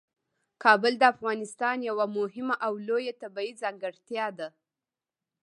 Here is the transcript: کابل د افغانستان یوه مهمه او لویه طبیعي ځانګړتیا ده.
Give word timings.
کابل 0.63 0.93
د 0.99 1.03
افغانستان 1.13 1.77
یوه 1.89 2.05
مهمه 2.17 2.55
او 2.65 2.73
لویه 2.87 3.13
طبیعي 3.23 3.53
ځانګړتیا 3.61 4.27
ده. 4.37 4.47